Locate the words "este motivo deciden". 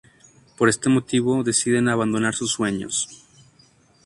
0.67-1.87